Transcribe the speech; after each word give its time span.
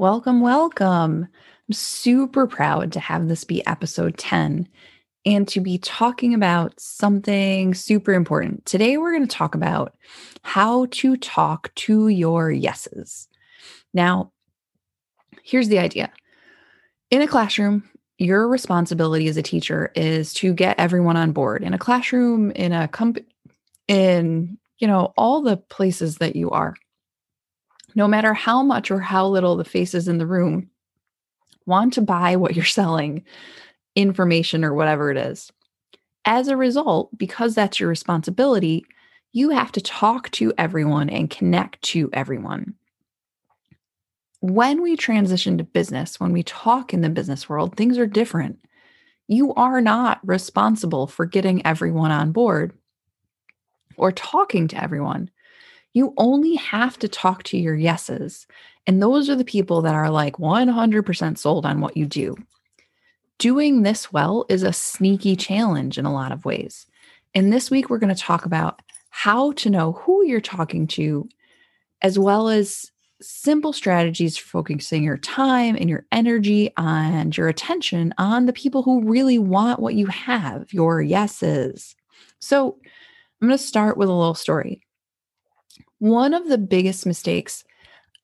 Welcome, 0.00 0.40
welcome. 0.40 1.28
I'm 1.68 1.72
super 1.74 2.46
proud 2.46 2.90
to 2.92 3.00
have 3.00 3.28
this 3.28 3.44
be 3.44 3.66
episode 3.66 4.16
10 4.16 4.66
and 5.26 5.46
to 5.48 5.60
be 5.60 5.76
talking 5.76 6.32
about 6.32 6.80
something 6.80 7.74
super 7.74 8.14
important. 8.14 8.64
Today, 8.64 8.96
we're 8.96 9.12
going 9.12 9.28
to 9.28 9.36
talk 9.36 9.54
about 9.54 9.94
how 10.40 10.86
to 10.92 11.18
talk 11.18 11.70
to 11.74 12.08
your 12.08 12.50
yeses. 12.50 13.28
Now, 13.92 14.32
here's 15.42 15.68
the 15.68 15.78
idea 15.78 16.10
in 17.10 17.20
a 17.20 17.28
classroom, 17.28 17.86
your 18.16 18.48
responsibility 18.48 19.28
as 19.28 19.36
a 19.36 19.42
teacher 19.42 19.92
is 19.94 20.32
to 20.32 20.54
get 20.54 20.80
everyone 20.80 21.18
on 21.18 21.32
board 21.32 21.62
in 21.62 21.74
a 21.74 21.78
classroom, 21.78 22.52
in 22.52 22.72
a 22.72 22.88
company, 22.88 23.26
in 23.86 24.56
you 24.78 24.86
know 24.86 25.12
all 25.18 25.42
the 25.42 25.58
places 25.58 26.16
that 26.16 26.36
you 26.36 26.50
are 26.52 26.74
no 27.94 28.08
matter 28.08 28.34
how 28.34 28.62
much 28.62 28.90
or 28.90 29.00
how 29.00 29.26
little 29.26 29.56
the 29.56 29.64
faces 29.64 30.08
in 30.08 30.18
the 30.18 30.26
room 30.26 30.70
want 31.66 31.92
to 31.94 32.00
buy 32.00 32.36
what 32.36 32.54
you're 32.54 32.64
selling, 32.64 33.24
information 33.94 34.64
or 34.64 34.74
whatever 34.74 35.10
it 35.10 35.16
is. 35.16 35.50
As 36.24 36.48
a 36.48 36.56
result, 36.56 37.16
because 37.16 37.54
that's 37.54 37.80
your 37.80 37.88
responsibility, 37.88 38.84
you 39.32 39.50
have 39.50 39.72
to 39.72 39.80
talk 39.80 40.30
to 40.32 40.52
everyone 40.58 41.08
and 41.08 41.30
connect 41.30 41.80
to 41.82 42.10
everyone. 42.12 42.74
When 44.40 44.82
we 44.82 44.96
transition 44.96 45.58
to 45.58 45.64
business, 45.64 46.18
when 46.18 46.32
we 46.32 46.42
talk 46.42 46.92
in 46.92 47.02
the 47.02 47.10
business 47.10 47.48
world, 47.48 47.76
things 47.76 47.98
are 47.98 48.06
different. 48.06 48.58
You 49.28 49.54
are 49.54 49.80
not 49.80 50.18
responsible 50.26 51.06
for 51.06 51.26
getting 51.26 51.64
everyone 51.64 52.10
on 52.10 52.32
board 52.32 52.72
or 53.96 54.10
talking 54.12 54.66
to 54.68 54.82
everyone 54.82 55.30
you 55.92 56.14
only 56.16 56.54
have 56.54 56.98
to 57.00 57.08
talk 57.08 57.42
to 57.44 57.58
your 57.58 57.74
yeses. 57.74 58.46
And 58.86 59.02
those 59.02 59.28
are 59.28 59.36
the 59.36 59.44
people 59.44 59.82
that 59.82 59.94
are 59.94 60.10
like 60.10 60.36
100% 60.36 61.38
sold 61.38 61.66
on 61.66 61.80
what 61.80 61.96
you 61.96 62.06
do. 62.06 62.36
Doing 63.38 63.82
this 63.82 64.12
well 64.12 64.44
is 64.48 64.62
a 64.62 64.72
sneaky 64.72 65.34
challenge 65.36 65.98
in 65.98 66.04
a 66.04 66.12
lot 66.12 66.32
of 66.32 66.44
ways. 66.44 66.86
And 67.34 67.52
this 67.52 67.70
week, 67.70 67.88
we're 67.88 67.98
going 67.98 68.14
to 68.14 68.20
talk 68.20 68.44
about 68.44 68.82
how 69.10 69.52
to 69.52 69.70
know 69.70 69.92
who 69.92 70.24
you're 70.24 70.40
talking 70.40 70.86
to, 70.88 71.28
as 72.02 72.18
well 72.18 72.48
as 72.48 72.90
simple 73.20 73.72
strategies 73.72 74.36
for 74.36 74.48
focusing 74.48 75.02
your 75.02 75.18
time 75.18 75.76
and 75.76 75.88
your 75.88 76.06
energy 76.10 76.70
and 76.76 77.36
your 77.36 77.48
attention 77.48 78.14
on 78.18 78.46
the 78.46 78.52
people 78.52 78.82
who 78.82 79.08
really 79.08 79.38
want 79.38 79.80
what 79.80 79.94
you 79.94 80.06
have, 80.06 80.72
your 80.72 81.02
yeses. 81.02 81.94
So, 82.40 82.78
I'm 83.40 83.48
going 83.48 83.56
to 83.56 83.64
start 83.64 83.96
with 83.96 84.08
a 84.08 84.12
little 84.12 84.34
story. 84.34 84.82
One 86.00 86.32
of 86.32 86.48
the 86.48 86.58
biggest 86.58 87.04
mistakes 87.04 87.62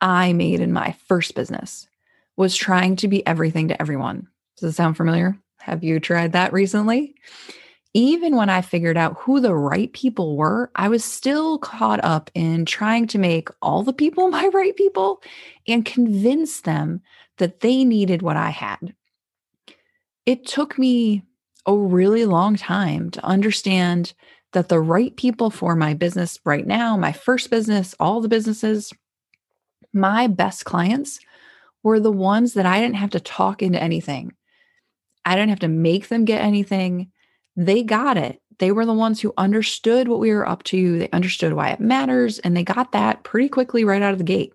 I 0.01 0.33
made 0.33 0.61
in 0.61 0.73
my 0.73 0.97
first 1.09 1.35
business 1.35 1.87
was 2.37 2.57
trying 2.57 2.97
to 2.97 3.09
be 3.09 3.27
everything 3.27 3.69
to 3.69 3.81
everyone. 3.81 4.29
Does 4.57 4.71
it 4.71 4.77
sound 4.77 4.97
familiar? 4.97 5.39
Have 5.59 5.85
you 5.85 6.01
tried 6.01 6.33
that 6.33 6.55
recently? 6.55 7.15
Even 7.93 8.35
when 8.35 8.49
I 8.49 8.63
figured 8.63 8.97
out 8.97 9.19
who 9.19 9.41
the 9.41 9.55
right 9.55 9.93
people 9.93 10.37
were, 10.37 10.71
I 10.75 10.89
was 10.89 11.05
still 11.05 11.59
caught 11.59 12.03
up 12.03 12.31
in 12.35 12.65
trying 12.65 13.07
to 13.09 13.19
make 13.19 13.51
all 13.61 13.83
the 13.83 13.93
people 13.93 14.29
my 14.31 14.49
right 14.49 14.75
people 14.75 15.23
and 15.69 15.85
convince 15.85 16.63
them 16.63 17.03
that 17.37 17.61
they 17.61 17.85
needed 17.85 18.23
what 18.23 18.39
I 18.39 18.51
had. 18.51 18.95
It 20.25 20.47
took 20.47 20.79
me 20.79 21.25
a 21.67 21.77
really 21.77 22.25
long 22.25 22.57
time 22.57 23.11
to 23.11 23.25
understand 23.25 24.15
that 24.57 24.71
the 24.71 24.81
right 24.81 25.15
people 25.19 25.51
for 25.51 25.77
my 25.77 25.93
business 25.93 26.39
right 26.47 26.67
now, 26.67 26.97
my 26.97 27.13
first 27.13 27.51
business, 27.51 27.95
all 28.01 28.23
the 28.23 28.29
businesses, 28.29 28.91
my 29.93 30.27
best 30.29 30.65
clients 30.65 31.21
were 31.83 32.01
the 32.01 32.11
ones 32.11 32.55
that 32.55 32.65
I 32.65 32.81
didn't 32.81 32.97
have 32.97 33.11
to 33.11 33.21
talk 33.21 33.61
into 33.61 33.83
anything. 33.83 34.33
I 35.27 35.35
didn't 35.35 35.51
have 35.51 35.61
to 35.61 35.69
make 35.69 36.09
them 36.09 36.25
get 36.25 36.41
anything. 36.41 37.13
They 37.55 37.83
got 37.83 38.17
it. 38.17 38.41
They 38.59 38.73
were 38.73 38.87
the 38.87 38.95
ones 38.95 39.21
who 39.21 39.35
understood 39.37 40.09
what 40.09 40.21
we 40.21 40.33
were 40.33 40.49
up 40.49 40.63
to. 40.65 41.01
They 41.01 41.11
understood 41.11 41.53
why 41.53 41.69
it 41.69 41.81
matters, 41.81 42.39
and 42.39 42.57
they 42.57 42.65
got 42.65 42.93
that 42.93 43.25
pretty 43.25 43.51
quickly 43.51 43.85
right 43.85 44.01
out 44.01 44.13
of 44.13 44.19
the 44.19 44.25
gate. 44.25 44.55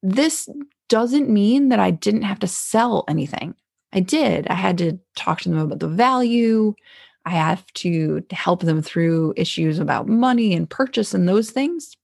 This 0.00 0.48
doesn't 0.88 1.28
mean 1.28 1.70
that 1.70 1.80
I 1.80 1.90
didn't 1.90 2.22
have 2.22 2.38
to 2.38 2.46
sell 2.46 3.04
anything. 3.08 3.56
I 3.92 3.98
did. 3.98 4.46
I 4.46 4.54
had 4.54 4.78
to 4.78 5.00
talk 5.16 5.40
to 5.40 5.48
them 5.48 5.58
about 5.58 5.80
the 5.80 5.88
value. 5.88 6.74
I 7.24 7.30
have 7.30 7.64
to 7.74 8.24
help 8.30 8.62
them 8.62 8.82
through 8.82 9.34
issues 9.36 9.78
about 9.78 10.08
money 10.08 10.54
and 10.54 10.68
purchase 10.68 11.14
and 11.14 11.28
those 11.28 11.50
things. 11.50 11.96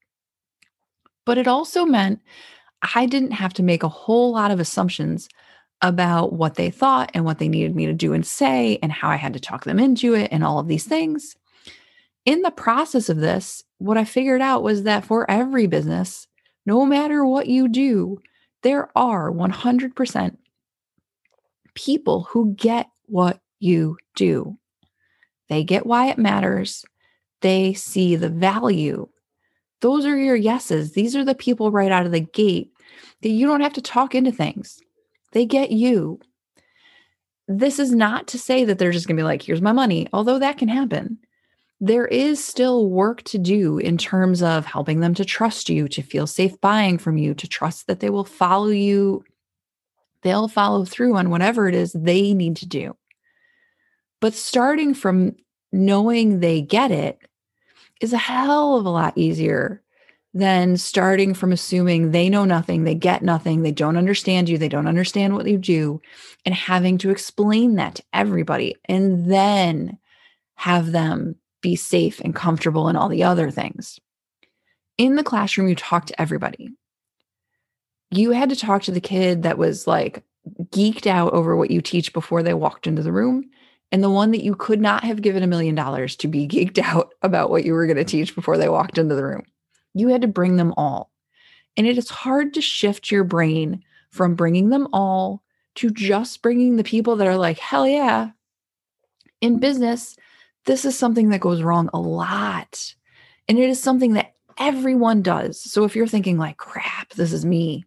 But 1.27 1.39
it 1.39 1.49
also 1.49 1.85
meant 1.85 2.21
I 2.95 3.07
didn't 3.07 3.33
have 3.33 3.53
to 3.55 3.63
make 3.63 3.83
a 3.83 3.89
whole 3.89 4.33
lot 4.33 4.51
of 4.51 4.61
assumptions 4.61 5.29
about 5.83 6.33
what 6.33 6.55
they 6.55 6.71
thought 6.71 7.11
and 7.15 7.25
what 7.25 7.39
they 7.39 7.49
needed 7.49 7.75
me 7.75 7.87
to 7.87 7.93
do 7.93 8.13
and 8.13 8.27
say 8.27 8.79
and 8.83 8.91
how 8.91 9.09
I 9.09 9.17
had 9.17 9.33
to 9.35 9.41
talk 9.41 9.65
them 9.65 9.79
into 9.79 10.15
it 10.15 10.29
and 10.33 10.43
all 10.43 10.59
of 10.59 10.69
these 10.69 10.85
things. 10.85 11.37
In 12.25 12.43
the 12.43 12.51
process 12.51 13.09
of 13.09 13.19
this, 13.19 13.63
what 13.79 13.97
I 13.97 14.05
figured 14.05 14.41
out 14.41 14.63
was 14.63 14.83
that 14.85 15.05
for 15.05 15.29
every 15.31 15.67
business, 15.67 16.27
no 16.67 16.85
matter 16.85 17.25
what 17.25 17.47
you 17.47 17.69
do, 17.69 18.19
there 18.63 18.91
are 18.97 19.31
100% 19.31 20.37
people 21.75 22.25
who 22.25 22.55
get 22.55 22.89
what 23.07 23.41
you 23.61 23.97
do. 24.17 24.59
They 25.49 25.65
get 25.65 25.87
why 25.87 26.09
it 26.09 26.19
matters. 26.19 26.85
They 27.41 27.75
see 27.75 28.17
the 28.17 28.29
value. 28.29 29.09
Those 29.81 30.05
are 30.07 30.17
your 30.17 30.37
yeses. 30.37 30.93
These 30.93 31.15
are 31.17 31.25
the 31.25 31.35
people 31.35 31.71
right 31.71 31.93
out 31.93 32.07
of 32.07 32.13
the 32.13 32.21
gate 32.21 32.73
that 33.23 33.29
you 33.31 33.47
don't 33.47 33.61
have 33.61 33.75
to 33.75 33.83
talk 33.83 34.15
into 34.15 34.33
things. 34.33 34.81
They 35.33 35.47
get 35.47 35.71
you. 35.71 36.21
This 37.47 37.79
is 37.79 37.93
not 37.93 38.27
to 38.29 38.39
say 38.39 38.65
that 38.65 38.79
they're 38.79 38.93
just 38.93 39.07
going 39.07 39.17
to 39.17 39.21
be 39.21 39.25
like, 39.25 39.43
here's 39.43 39.63
my 39.63 39.73
money, 39.73 40.07
although 40.13 40.39
that 40.39 40.59
can 40.59 40.69
happen. 40.69 41.19
There 41.81 42.07
is 42.07 42.45
still 42.45 42.91
work 42.91 43.23
to 43.23 43.39
do 43.39 43.79
in 43.79 43.97
terms 43.97 44.43
of 44.43 44.67
helping 44.67 45.01
them 45.01 45.15
to 45.15 45.25
trust 45.25 45.71
you, 45.71 45.89
to 45.89 46.03
feel 46.03 46.27
safe 46.27 46.61
buying 46.61 46.99
from 46.99 47.17
you, 47.17 47.35
to 47.35 47.49
trust 47.49 47.87
that 47.87 48.01
they 48.01 48.11
will 48.11 48.25
follow 48.25 48.69
you. 48.69 49.25
They'll 50.23 50.49
follow 50.49 50.85
through 50.85 51.17
on 51.17 51.31
whatever 51.31 51.69
it 51.69 51.77
is 51.77 51.93
they 51.93 52.35
need 52.35 52.57
to 52.57 52.67
do. 52.67 52.97
But 54.21 54.35
starting 54.35 54.95
from 54.95 55.37
knowing 55.73 56.41
they 56.41 56.61
get 56.61 56.91
it 56.91 57.19
is 58.01 58.13
a 58.13 58.19
hell 58.19 58.77
of 58.77 58.87
a 58.87 58.91
lot 58.91 59.17
easier 59.17 59.83
than 60.35 60.77
starting 60.77 61.35
from 61.35 61.53
assuming 61.53 62.11
they 62.11 62.29
know 62.29 62.45
nothing, 62.45 62.85
they 62.85 62.95
get 62.95 63.23
nothing, 63.23 63.63
they 63.63 63.73
don't 63.73 63.97
understand 63.97 64.49
you, 64.49 64.59
they 64.59 64.69
don't 64.69 64.87
understand 64.87 65.35
what 65.35 65.47
you 65.47 65.59
do, 65.59 66.01
and 66.45 66.55
having 66.55 66.99
to 66.99 67.11
explain 67.11 67.77
that 67.77 67.97
to 67.97 68.03
everybody 68.13 68.77
and 68.85 69.31
then 69.31 69.99
have 70.55 70.93
them 70.93 71.37
be 71.61 71.77
safe 71.77 72.21
and 72.21 72.35
comfortable 72.35 72.89
and 72.89 72.97
all 72.97 73.09
the 73.09 73.25
other 73.25 73.51
things. 73.51 73.99
In 74.97 75.17
the 75.17 75.25
classroom, 75.25 75.69
you 75.69 75.75
talk 75.75 76.07
to 76.07 76.21
everybody. 76.21 76.71
You 78.11 78.33
had 78.33 78.51
to 78.51 78.57
talk 78.57 78.83
to 78.83 78.93
the 78.93 79.01
kid 79.01 79.43
that 79.43 79.59
was 79.59 79.87
like 79.87 80.25
geeked 80.65 81.07
out 81.07 81.33
over 81.33 81.57
what 81.57 81.71
you 81.71 81.81
teach 81.81 82.13
before 82.13 82.43
they 82.43 82.55
walked 82.55 82.87
into 82.87 83.03
the 83.03 83.13
room, 83.13 83.51
and 83.91 84.03
the 84.03 84.11
one 84.11 84.33
that 84.33 84.45
you 84.45 84.55
could 84.55 84.81
not 84.81 85.05
have 85.05 85.23
given 85.23 85.43
a 85.43 85.49
million 85.49 85.75
dollars 85.75 86.17
to 86.17 86.29
be 86.29 86.47
geeked 86.49 86.79
out 86.79 87.15
about 87.23 87.51
what 87.51 87.65
you 87.65 87.73
were 87.73 87.87
going 87.87 87.97
to 87.97 88.03
mm-hmm. 88.03 88.11
teach 88.11 88.35
before 88.35 88.59
they 88.59 88.69
walked 88.69 88.99
into 88.99 89.15
the 89.15 89.25
room. 89.25 89.45
You 89.95 90.09
had 90.09 90.23
to 90.23 90.29
bring 90.29 90.57
them 90.57 90.75
all. 90.77 91.11
And 91.77 91.87
it 91.87 91.97
is 91.97 92.09
hard 92.09 92.55
to 92.55 92.61
shift 92.61 93.11
your 93.11 93.25
brain 93.25 93.85
from 94.11 94.35
bringing 94.35 94.71
them 94.71 94.89
all 94.93 95.43
to 95.77 95.91
just 95.91 96.43
bringing 96.43 96.77
the 96.77 96.85
people 96.85 97.17
that 97.17 97.27
are 97.27 97.37
like, 97.37 97.59
hell 97.59 97.87
yeah. 97.87 98.31
In 99.41 99.61
business, 99.61 100.17
this 100.65 100.85
is 100.85 100.99
something 100.99 101.31
that 101.31 101.41
goes 101.41 101.63
wrong 101.63 101.89
a 101.95 102.01
lot. 102.01 102.95
And 103.49 103.59
it 103.59 103.71
is 103.71 103.81
something 103.81 104.15
that 104.15 104.35
everyone 104.59 105.23
does. 105.23 105.63
So 105.63 105.85
if 105.85 105.95
you're 105.95 106.09
thinking 106.09 106.37
like, 106.37 106.57
crap, 106.57 107.11
this 107.15 107.33
is 107.33 107.45
me, 107.45 107.85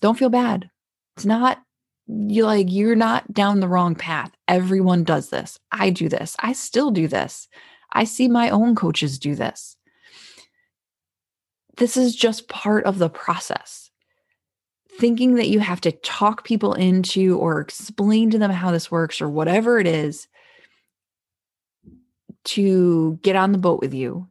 don't 0.00 0.18
feel 0.18 0.30
bad. 0.30 0.70
It's 1.16 1.26
not 1.26 1.62
you 2.06 2.44
like 2.44 2.66
you're 2.70 2.96
not 2.96 3.32
down 3.32 3.60
the 3.60 3.68
wrong 3.68 3.94
path. 3.94 4.30
Everyone 4.46 5.04
does 5.04 5.30
this. 5.30 5.58
I 5.72 5.90
do 5.90 6.08
this. 6.08 6.36
I 6.40 6.52
still 6.52 6.90
do 6.90 7.08
this. 7.08 7.48
I 7.92 8.04
see 8.04 8.28
my 8.28 8.50
own 8.50 8.74
coaches 8.74 9.18
do 9.18 9.34
this. 9.34 9.76
This 11.76 11.96
is 11.96 12.14
just 12.14 12.48
part 12.48 12.84
of 12.84 12.98
the 12.98 13.08
process. 13.08 13.90
Thinking 14.98 15.36
that 15.36 15.48
you 15.48 15.58
have 15.58 15.80
to 15.82 15.92
talk 15.92 16.44
people 16.44 16.74
into 16.74 17.36
or 17.38 17.60
explain 17.60 18.30
to 18.30 18.38
them 18.38 18.50
how 18.50 18.70
this 18.70 18.90
works 18.90 19.20
or 19.20 19.28
whatever 19.28 19.80
it 19.80 19.86
is 19.86 20.28
to 22.44 23.18
get 23.22 23.34
on 23.34 23.52
the 23.52 23.58
boat 23.58 23.80
with 23.80 23.94
you 23.94 24.28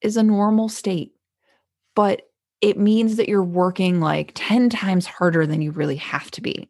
is 0.00 0.16
a 0.16 0.22
normal 0.22 0.68
state. 0.68 1.12
But 1.94 2.22
it 2.60 2.78
means 2.78 3.16
that 3.16 3.28
you're 3.28 3.42
working 3.42 4.00
like 4.00 4.32
10 4.34 4.70
times 4.70 5.06
harder 5.06 5.46
than 5.46 5.62
you 5.62 5.70
really 5.70 5.96
have 5.96 6.30
to 6.32 6.40
be. 6.40 6.68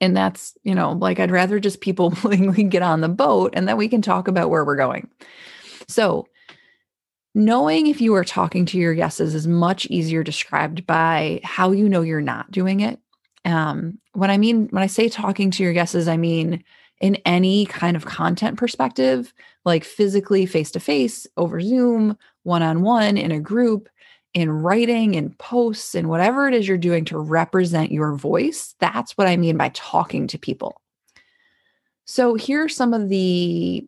And 0.00 0.16
that's, 0.16 0.56
you 0.62 0.74
know, 0.74 0.92
like 0.92 1.18
I'd 1.18 1.30
rather 1.30 1.58
just 1.58 1.80
people 1.80 2.10
willingly 2.24 2.64
get 2.64 2.82
on 2.82 3.00
the 3.00 3.08
boat 3.08 3.54
and 3.54 3.68
then 3.68 3.76
we 3.76 3.88
can 3.88 4.02
talk 4.02 4.28
about 4.28 4.50
where 4.50 4.64
we're 4.64 4.76
going. 4.76 5.08
So, 5.88 6.26
knowing 7.36 7.88
if 7.88 8.00
you 8.00 8.14
are 8.14 8.24
talking 8.24 8.64
to 8.64 8.78
your 8.78 8.92
yeses 8.92 9.34
is 9.34 9.46
much 9.46 9.86
easier 9.86 10.22
described 10.22 10.86
by 10.86 11.40
how 11.42 11.72
you 11.72 11.88
know 11.88 12.02
you're 12.02 12.20
not 12.20 12.50
doing 12.50 12.80
it. 12.80 13.00
Um, 13.44 13.98
when 14.12 14.30
I 14.30 14.38
mean, 14.38 14.68
when 14.70 14.82
I 14.82 14.86
say 14.86 15.08
talking 15.08 15.50
to 15.50 15.62
your 15.62 15.72
yeses, 15.72 16.06
I 16.06 16.16
mean 16.16 16.62
in 17.00 17.16
any 17.26 17.66
kind 17.66 17.96
of 17.96 18.06
content 18.06 18.56
perspective, 18.56 19.34
like 19.64 19.84
physically 19.84 20.46
face 20.46 20.70
to 20.70 20.80
face, 20.80 21.26
over 21.36 21.60
Zoom, 21.60 22.16
one 22.44 22.62
on 22.62 22.82
one, 22.82 23.16
in 23.16 23.32
a 23.32 23.40
group, 23.40 23.88
in 24.34 24.50
writing, 24.50 25.14
in 25.14 25.30
posts, 25.34 25.94
and 25.94 26.08
whatever 26.08 26.48
it 26.48 26.54
is 26.54 26.66
you're 26.66 26.76
doing 26.76 27.04
to 27.06 27.18
represent 27.18 27.92
your 27.92 28.14
voice. 28.16 28.74
That's 28.80 29.16
what 29.16 29.28
I 29.28 29.36
mean 29.36 29.56
by 29.56 29.70
talking 29.72 30.26
to 30.28 30.38
people. 30.38 30.80
So, 32.04 32.34
here 32.34 32.64
are 32.64 32.68
some 32.68 32.92
of 32.92 33.08
the 33.08 33.86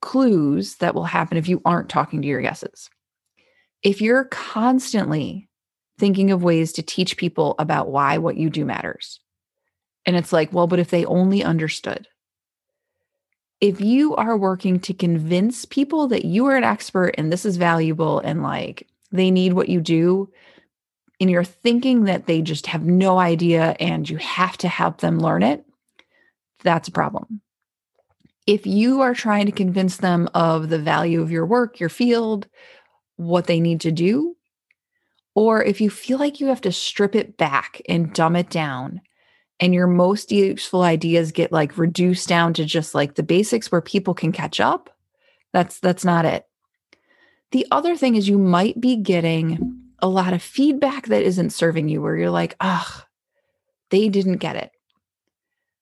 clues 0.00 0.76
that 0.76 0.94
will 0.94 1.04
happen 1.04 1.36
if 1.36 1.46
you 1.46 1.60
aren't 1.64 1.90
talking 1.90 2.22
to 2.22 2.28
your 2.28 2.40
guesses. 2.40 2.88
If 3.82 4.00
you're 4.00 4.24
constantly 4.24 5.48
thinking 5.98 6.30
of 6.30 6.42
ways 6.42 6.72
to 6.72 6.82
teach 6.82 7.18
people 7.18 7.54
about 7.58 7.90
why 7.90 8.16
what 8.18 8.36
you 8.36 8.48
do 8.48 8.64
matters, 8.64 9.20
and 10.06 10.16
it's 10.16 10.32
like, 10.32 10.52
well, 10.52 10.66
but 10.66 10.78
if 10.78 10.90
they 10.90 11.04
only 11.04 11.44
understood. 11.44 12.08
If 13.60 13.80
you 13.82 14.16
are 14.16 14.38
working 14.38 14.80
to 14.80 14.94
convince 14.94 15.66
people 15.66 16.08
that 16.08 16.24
you 16.24 16.46
are 16.46 16.56
an 16.56 16.64
expert 16.64 17.14
and 17.18 17.30
this 17.30 17.44
is 17.44 17.58
valuable 17.58 18.18
and 18.20 18.42
like 18.42 18.88
they 19.12 19.30
need 19.30 19.52
what 19.52 19.68
you 19.68 19.80
do 19.80 20.30
and 21.20 21.30
you're 21.30 21.44
thinking 21.44 22.04
that 22.04 22.26
they 22.26 22.40
just 22.40 22.66
have 22.66 22.84
no 22.84 23.18
idea 23.18 23.76
and 23.78 24.08
you 24.08 24.16
have 24.16 24.56
to 24.58 24.68
help 24.68 24.98
them 24.98 25.18
learn 25.18 25.42
it, 25.42 25.64
that's 26.64 26.88
a 26.88 26.92
problem. 26.92 27.42
If 28.46 28.66
you 28.66 29.02
are 29.02 29.14
trying 29.14 29.46
to 29.46 29.52
convince 29.52 29.98
them 29.98 30.28
of 30.34 30.70
the 30.70 30.78
value 30.78 31.20
of 31.20 31.30
your 31.30 31.44
work, 31.44 31.78
your 31.78 31.90
field, 31.90 32.48
what 33.16 33.46
they 33.46 33.60
need 33.60 33.82
to 33.82 33.92
do, 33.92 34.34
or 35.34 35.62
if 35.62 35.80
you 35.80 35.90
feel 35.90 36.18
like 36.18 36.40
you 36.40 36.46
have 36.46 36.62
to 36.62 36.72
strip 36.72 37.14
it 37.14 37.36
back 37.36 37.82
and 37.88 38.12
dumb 38.14 38.34
it 38.34 38.48
down 38.48 39.02
and 39.60 39.74
your 39.74 39.86
most 39.86 40.32
useful 40.32 40.82
ideas 40.82 41.32
get 41.32 41.52
like 41.52 41.76
reduced 41.76 42.28
down 42.28 42.54
to 42.54 42.64
just 42.64 42.94
like 42.94 43.14
the 43.14 43.22
basics 43.22 43.70
where 43.70 43.82
people 43.82 44.14
can 44.14 44.32
catch 44.32 44.58
up, 44.58 44.90
that's 45.52 45.78
that's 45.80 46.04
not 46.04 46.24
it. 46.24 46.46
The 47.52 47.66
other 47.70 47.96
thing 47.96 48.14
is 48.14 48.28
you 48.28 48.38
might 48.38 48.80
be 48.80 48.96
getting 48.96 49.80
a 49.98 50.08
lot 50.08 50.32
of 50.32 50.42
feedback 50.42 51.06
that 51.06 51.22
isn't 51.22 51.50
serving 51.50 51.88
you, 51.88 52.00
where 52.00 52.16
you're 52.16 52.30
like, 52.30 52.56
ugh, 52.60 53.02
they 53.90 54.08
didn't 54.08 54.38
get 54.38 54.56
it. 54.56 54.70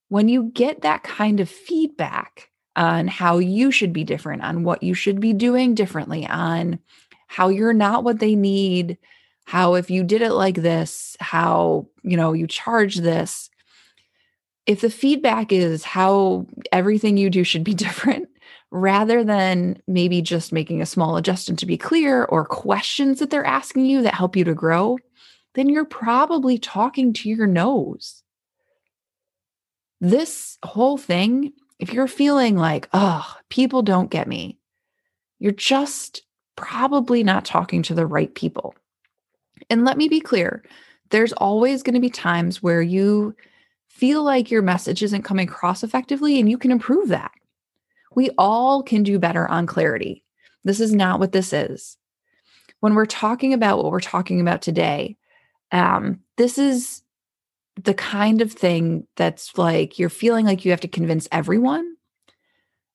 When 0.08 0.28
you 0.28 0.50
get 0.54 0.82
that 0.82 1.02
kind 1.02 1.40
of 1.40 1.48
feedback 1.48 2.50
on 2.74 3.06
how 3.06 3.38
you 3.38 3.70
should 3.70 3.92
be 3.92 4.04
different, 4.04 4.42
on 4.42 4.64
what 4.64 4.82
you 4.82 4.94
should 4.94 5.20
be 5.20 5.32
doing 5.32 5.74
differently, 5.74 6.26
on 6.26 6.78
how 7.26 7.48
you're 7.48 7.74
not 7.74 8.04
what 8.04 8.18
they 8.18 8.34
need, 8.34 8.96
how 9.44 9.74
if 9.74 9.90
you 9.90 10.02
did 10.04 10.22
it 10.22 10.32
like 10.32 10.56
this, 10.56 11.16
how, 11.20 11.86
you 12.02 12.16
know, 12.16 12.32
you 12.32 12.46
charge 12.46 12.96
this. 12.96 13.50
If 14.66 14.80
the 14.80 14.90
feedback 14.90 15.52
is 15.52 15.84
how 15.84 16.46
everything 16.72 17.16
you 17.16 17.30
do 17.30 17.44
should 17.44 17.64
be 17.64 17.74
different, 17.86 18.27
rather 18.70 19.24
than 19.24 19.80
maybe 19.86 20.20
just 20.20 20.52
making 20.52 20.82
a 20.82 20.86
small 20.86 21.16
adjustment 21.16 21.58
to 21.58 21.66
be 21.66 21.78
clear 21.78 22.24
or 22.24 22.44
questions 22.44 23.18
that 23.18 23.30
they're 23.30 23.44
asking 23.44 23.86
you 23.86 24.02
that 24.02 24.14
help 24.14 24.36
you 24.36 24.44
to 24.44 24.54
grow, 24.54 24.98
then 25.54 25.68
you're 25.68 25.84
probably 25.84 26.58
talking 26.58 27.12
to 27.12 27.28
your 27.28 27.46
noes. 27.46 28.22
This 30.00 30.58
whole 30.62 30.98
thing, 30.98 31.52
if 31.78 31.92
you're 31.92 32.06
feeling 32.06 32.56
like, 32.56 32.88
oh, 32.92 33.34
people 33.48 33.82
don't 33.82 34.10
get 34.10 34.28
me, 34.28 34.58
you're 35.38 35.52
just 35.52 36.22
probably 36.56 37.24
not 37.24 37.44
talking 37.44 37.82
to 37.84 37.94
the 37.94 38.06
right 38.06 38.34
people. 38.34 38.74
And 39.70 39.84
let 39.84 39.96
me 39.96 40.08
be 40.08 40.20
clear 40.20 40.62
there's 41.10 41.32
always 41.32 41.82
going 41.82 41.94
to 41.94 42.00
be 42.00 42.10
times 42.10 42.62
where 42.62 42.82
you 42.82 43.34
feel 43.88 44.22
like 44.22 44.50
your 44.50 44.62
message 44.62 45.02
isn't 45.02 45.22
coming 45.22 45.48
across 45.48 45.82
effectively, 45.82 46.38
and 46.38 46.48
you 46.50 46.58
can 46.58 46.70
improve 46.70 47.08
that. 47.08 47.32
We 48.18 48.30
all 48.36 48.82
can 48.82 49.04
do 49.04 49.20
better 49.20 49.46
on 49.46 49.68
clarity. 49.68 50.24
This 50.64 50.80
is 50.80 50.92
not 50.92 51.20
what 51.20 51.30
this 51.30 51.52
is. 51.52 51.96
When 52.80 52.96
we're 52.96 53.06
talking 53.06 53.54
about 53.54 53.78
what 53.78 53.92
we're 53.92 54.00
talking 54.00 54.40
about 54.40 54.60
today, 54.60 55.16
um, 55.70 56.18
this 56.36 56.58
is 56.58 57.02
the 57.80 57.94
kind 57.94 58.42
of 58.42 58.50
thing 58.50 59.06
that's 59.14 59.56
like 59.56 60.00
you're 60.00 60.08
feeling 60.08 60.44
like 60.44 60.64
you 60.64 60.72
have 60.72 60.80
to 60.80 60.88
convince 60.88 61.28
everyone. 61.30 61.94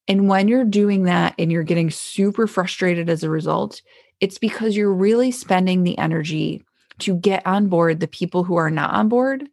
And 0.09 0.27
when 0.27 0.50
you're 0.50 0.65
doing 0.65 1.03
that 1.03 1.36
and 1.39 1.53
you're 1.53 1.63
getting 1.63 1.89
super 1.89 2.45
frustrated 2.45 3.09
as 3.09 3.24
a 3.24 3.29
result, 3.29 3.81
it's 4.19 4.39
because 4.39 4.75
you're 4.75 4.93
really 4.93 5.31
spending 5.31 5.83
the 5.83 5.98
energy 5.98 6.65
to 7.00 7.15
get 7.15 7.48
on 7.48 7.69
board 7.69 8.01
the 8.01 8.09
people 8.09 8.43
who 8.43 8.57
are 8.57 8.69
not 8.69 8.93
on 8.93 9.07
board. 9.07 9.48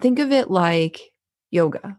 Think 0.00 0.18
of 0.18 0.32
it 0.32 0.50
like 0.50 1.12
yoga 1.50 1.98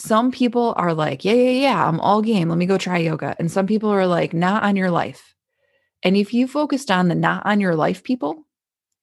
some 0.00 0.30
people 0.30 0.72
are 0.78 0.94
like, 0.94 1.24
yeah, 1.24 1.34
yeah, 1.34 1.50
yeah, 1.50 1.86
I'm 1.86 2.00
all 2.00 2.22
game. 2.22 2.48
Let 2.48 2.56
me 2.56 2.64
go 2.64 2.78
try 2.78 2.98
yoga. 2.98 3.36
And 3.38 3.50
some 3.50 3.66
people 3.66 3.90
are 3.90 4.06
like, 4.06 4.32
not 4.32 4.62
on 4.62 4.74
your 4.74 4.90
life. 4.90 5.34
And 6.02 6.16
if 6.16 6.32
you 6.32 6.48
focused 6.48 6.90
on 6.90 7.08
the 7.08 7.14
not 7.14 7.44
on 7.44 7.60
your 7.60 7.74
life 7.76 8.02
people, 8.02 8.46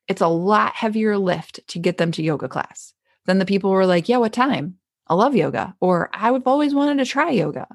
it's 0.07 0.21
a 0.21 0.27
lot 0.27 0.73
heavier 0.73 1.17
lift 1.17 1.59
to 1.67 1.79
get 1.79 1.97
them 1.97 2.11
to 2.13 2.23
yoga 2.23 2.49
class 2.49 2.93
than 3.25 3.37
the 3.37 3.45
people 3.45 3.69
who 3.69 3.75
are 3.75 3.85
like, 3.85 4.09
yeah, 4.09 4.17
what 4.17 4.33
time? 4.33 4.77
I 5.05 5.13
love 5.13 5.35
yoga. 5.35 5.75
Or 5.79 6.09
I 6.13 6.31
would 6.31 6.43
always 6.45 6.73
wanted 6.73 6.97
to 6.97 7.09
try 7.09 7.29
yoga. 7.29 7.67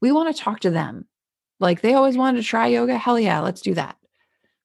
We 0.00 0.10
want 0.10 0.34
to 0.34 0.42
talk 0.42 0.60
to 0.60 0.70
them. 0.70 1.06
Like 1.60 1.82
they 1.82 1.94
always 1.94 2.16
wanted 2.16 2.42
to 2.42 2.48
try 2.48 2.66
yoga. 2.66 2.98
Hell 2.98 3.18
yeah, 3.18 3.40
let's 3.40 3.60
do 3.60 3.74
that. 3.74 3.96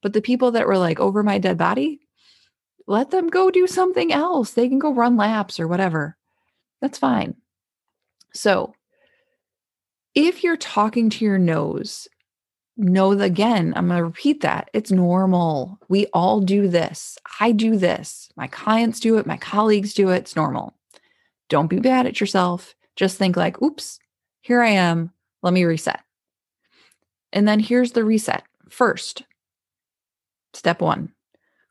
But 0.01 0.13
the 0.13 0.22
people 0.22 0.51
that 0.51 0.67
were 0.67 0.77
like 0.77 1.00
over 1.00 1.22
my 1.22 1.38
dead 1.38 1.58
body, 1.58 2.01
let 2.88 3.12
them 3.12 3.27
go 3.27 3.51
do 3.51 3.67
something 3.67 4.12
else. 4.12 4.51
They 4.51 4.67
can 4.67 4.79
go 4.79 4.91
run 4.91 5.17
laps 5.17 5.60
or 5.60 5.67
whatever. 5.67 6.17
That's 6.81 6.98
fine. 6.98 7.36
So, 8.33 8.73
if 10.13 10.43
you're 10.43 10.57
talking 10.57 11.09
to 11.09 11.25
your 11.25 11.38
noes, 11.38 12.07
know 12.77 13.15
that 13.15 13.23
again, 13.23 13.73
I'm 13.75 13.88
going 13.88 13.97
to 13.97 14.03
repeat 14.03 14.41
that. 14.41 14.69
It's 14.73 14.91
normal. 14.91 15.79
We 15.88 16.07
all 16.07 16.41
do 16.41 16.67
this. 16.67 17.17
I 17.39 17.51
do 17.51 17.77
this. 17.77 18.29
My 18.35 18.47
clients 18.47 19.00
do 19.00 19.17
it. 19.17 19.25
My 19.25 19.38
colleagues 19.38 19.93
do 19.93 20.09
it. 20.09 20.17
It's 20.17 20.35
normal. 20.35 20.75
Don't 21.50 21.69
be 21.69 21.79
bad 21.79 22.07
at 22.07 22.19
yourself. 22.19 22.75
Just 22.95 23.17
think 23.17 23.38
like, 23.38 23.61
oops, 23.61 24.00
here 24.41 24.61
I 24.61 24.69
am. 24.69 25.11
Let 25.43 25.53
me 25.53 25.63
reset. 25.63 26.01
And 27.33 27.47
then 27.47 27.59
here's 27.59 27.93
the 27.93 28.03
reset. 28.03 28.43
First, 28.69 29.23
step 30.53 30.81
one 30.81 31.13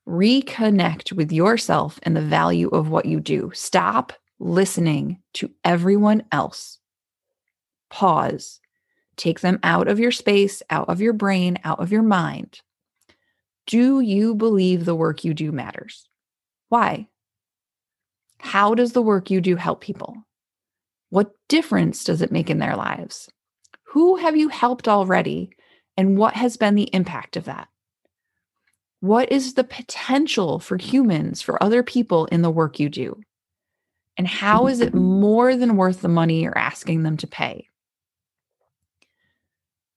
reconnect 0.09 1.12
with 1.12 1.31
yourself 1.31 2.00
and 2.02 2.17
the 2.17 2.21
value 2.21 2.69
of 2.69 2.90
what 2.90 3.07
you 3.07 3.21
do. 3.21 3.50
Stop 3.55 4.12
listening 4.40 5.20
to 5.35 5.50
everyone 5.64 6.25
else. 6.32 6.78
Pause. 7.90 8.61
take 9.16 9.40
them 9.40 9.59
out 9.62 9.87
of 9.87 9.99
your 10.00 10.11
space, 10.11 10.62
out 10.70 10.88
of 10.88 11.00
your 11.00 11.12
brain, 11.12 11.59
out 11.62 11.78
of 11.78 11.92
your 11.92 12.02
mind. 12.02 12.62
Do 13.66 14.00
you 14.00 14.35
believe 14.35 14.85
the 14.85 14.94
work 14.94 15.25
you 15.25 15.35
do 15.35 15.52
matters? 15.52 16.09
Why? 16.70 17.06
How 18.38 18.75
does 18.75 18.92
the 18.92 19.02
work 19.02 19.30
you 19.30 19.42
do 19.42 19.56
help 19.56 19.82
people? 19.82 20.16
What 21.11 21.32
difference 21.49 22.02
does 22.02 22.23
it 22.23 22.32
make 22.32 22.49
in 22.49 22.59
their 22.59 22.76
lives? 22.76 23.28
Who 23.88 24.16
have 24.16 24.37
you 24.37 24.49
helped 24.49 24.88
already? 24.88 25.50
And 25.97 26.16
what 26.16 26.35
has 26.35 26.56
been 26.56 26.75
the 26.76 26.88
impact 26.94 27.37
of 27.37 27.44
that? 27.44 27.68
What 29.00 29.30
is 29.30 29.54
the 29.54 29.64
potential 29.64 30.61
for 30.61 30.78
humans, 30.78 31.42
for 31.42 31.62
other 31.62 31.82
people 31.82 32.26
in 32.26 32.42
the 32.42 32.50
work 32.50 32.78
you 32.78 32.88
do? 32.88 33.20
And 34.21 34.29
how 34.29 34.67
is 34.67 34.81
it 34.81 34.93
more 34.93 35.57
than 35.57 35.79
worth 35.79 36.03
the 36.03 36.09
money 36.09 36.43
you're 36.43 36.59
asking 36.59 37.05
them 37.05 37.17
to 37.17 37.27
pay? 37.27 37.71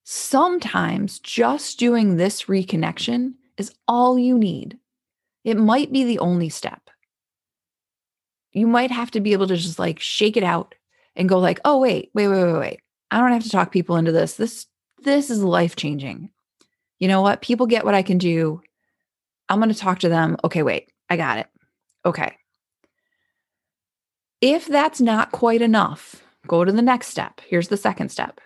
Sometimes 0.05 1.19
just 1.19 1.77
doing 1.77 2.15
this 2.15 2.43
reconnection 2.43 3.33
is 3.57 3.73
all 3.85 4.17
you 4.17 4.37
need. 4.37 4.77
It 5.43 5.57
might 5.57 5.91
be 5.91 6.05
the 6.05 6.19
only 6.19 6.47
step. 6.47 6.89
You 8.53 8.65
might 8.65 8.91
have 8.91 9.11
to 9.11 9.19
be 9.19 9.33
able 9.33 9.47
to 9.47 9.57
just 9.57 9.77
like 9.77 9.99
shake 9.99 10.37
it 10.37 10.43
out 10.45 10.73
and 11.17 11.27
go 11.27 11.37
like, 11.37 11.59
"Oh 11.65 11.79
wait, 11.79 12.09
wait, 12.13 12.29
wait, 12.29 12.45
wait, 12.45 12.59
wait. 12.59 12.79
I 13.11 13.19
don't 13.19 13.33
have 13.33 13.43
to 13.43 13.49
talk 13.49 13.73
people 13.73 13.97
into 13.97 14.13
this. 14.13 14.35
This 14.35 14.67
this 14.99 15.29
is 15.29 15.43
life-changing. 15.43 16.29
You 16.97 17.09
know 17.09 17.21
what? 17.21 17.41
People 17.41 17.67
get 17.67 17.83
what 17.83 17.93
I 17.93 18.03
can 18.03 18.19
do. 18.19 18.61
I'm 19.49 19.59
going 19.59 19.67
to 19.67 19.77
talk 19.77 19.99
to 19.99 20.07
them. 20.07 20.37
Okay, 20.45 20.63
wait. 20.63 20.93
I 21.09 21.17
got 21.17 21.39
it. 21.39 21.47
Okay. 22.05 22.37
If 24.45 24.65
that's 24.65 24.99
not 24.99 25.31
quite 25.31 25.61
enough, 25.61 26.21
go 26.47 26.65
to 26.65 26.71
the 26.73 26.81
next 26.81 27.07
step. 27.07 27.39
Here's 27.47 27.69
the 27.69 27.77
second 27.77 28.09
step. 28.09 28.41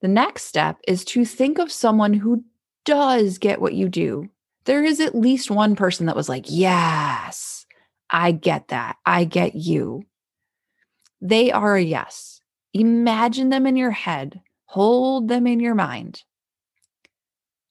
The 0.00 0.08
next 0.08 0.44
step 0.44 0.78
is 0.88 1.04
to 1.04 1.26
think 1.26 1.58
of 1.58 1.70
someone 1.70 2.14
who 2.14 2.42
does 2.86 3.36
get 3.36 3.60
what 3.60 3.74
you 3.74 3.90
do. 3.90 4.30
There 4.64 4.82
is 4.82 5.00
at 5.00 5.14
least 5.14 5.50
one 5.50 5.76
person 5.76 6.06
that 6.06 6.16
was 6.16 6.30
like, 6.30 6.46
Yes, 6.48 7.66
I 8.08 8.32
get 8.32 8.68
that. 8.68 8.96
I 9.04 9.24
get 9.24 9.54
you. 9.54 10.04
They 11.20 11.52
are 11.52 11.76
a 11.76 11.82
yes. 11.82 12.40
Imagine 12.72 13.50
them 13.50 13.66
in 13.66 13.76
your 13.76 13.90
head, 13.90 14.40
hold 14.64 15.28
them 15.28 15.46
in 15.46 15.60
your 15.60 15.74
mind. 15.74 16.22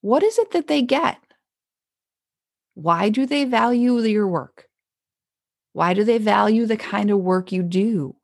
What 0.02 0.22
is 0.22 0.38
it 0.38 0.52
that 0.52 0.68
they 0.68 0.84
get? 0.84 1.18
Why 2.76 3.10
do 3.10 3.26
they 3.26 3.46
value 3.46 4.00
your 4.00 4.28
work? 4.28 4.70
Why 5.74 5.94
do 5.94 6.04
they 6.04 6.20
value 6.20 6.66
the 6.66 6.78
kind 6.78 7.10
of 7.12 7.20
work 7.20 7.52
you 7.52 7.64
do? 7.64 8.16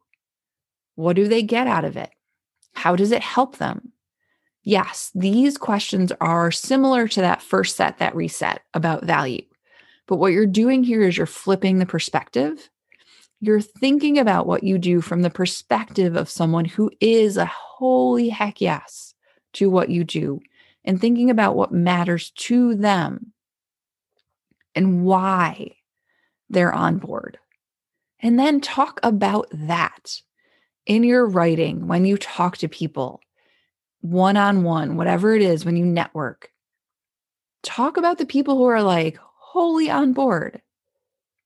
What 0.96 1.16
do 1.16 1.28
they 1.28 1.44
get 1.44 1.68
out 1.68 1.86
of 1.86 1.98
it? 1.98 2.12
How 2.74 2.96
does 2.96 3.12
it 3.12 3.22
help 3.22 3.58
them? 3.58 3.92
Yes, 4.64 5.12
these 5.16 5.58
questions 5.58 6.12
are 6.22 6.52
similar 6.52 7.08
to 7.08 7.22
that 7.22 7.42
first 7.42 7.76
set 7.76 7.98
that 7.98 8.16
reset 8.16 8.62
about 8.74 9.06
value. 9.06 9.44
But 10.08 10.18
what 10.18 10.32
you're 10.32 10.46
doing 10.46 10.84
here 10.84 11.02
is 11.02 11.18
you're 11.18 11.26
flipping 11.26 11.80
the 11.80 11.86
perspective. 11.86 12.70
You're 13.42 13.62
thinking 13.62 14.20
about 14.20 14.48
what 14.48 14.64
you 14.64 14.78
do 14.78 15.02
from 15.02 15.22
the 15.22 15.30
perspective 15.30 16.16
of 16.16 16.30
someone 16.30 16.66
who 16.66 16.92
is 17.00 17.38
a 17.38 17.46
holy 17.46 18.30
heck 18.30 18.62
yes 18.62 19.16
to 19.54 19.70
what 19.70 19.90
you 19.90 20.04
do 20.04 20.40
and 20.84 21.00
thinking 21.00 21.30
about 21.30 21.56
what 21.56 21.72
matters 21.72 22.32
to 22.32 22.76
them 22.76 23.34
and 24.76 25.04
why 25.04 25.72
they're 26.50 26.74
on 26.74 26.98
board. 26.98 27.38
And 28.22 28.38
then 28.38 28.60
talk 28.60 29.00
about 29.04 29.48
that 29.52 30.22
in 30.86 31.04
your 31.04 31.26
writing 31.26 31.88
when 31.88 32.06
you 32.06 32.18
talk 32.18 32.58
to 32.58 32.68
people 32.68 33.22
one 34.02 34.38
on 34.38 34.64
one, 34.64 34.96
whatever 34.98 35.36
it 35.36 35.42
is, 35.42 35.66
when 35.66 35.76
you 35.76 35.86
network, 35.86 36.52
talk 37.64 37.98
about 37.98 38.18
the 38.18 38.26
people 38.26 38.58
who 38.58 38.66
are 38.66 38.84
like 38.84 39.18
wholly 39.22 39.90
on 39.90 40.14
board. 40.14 40.62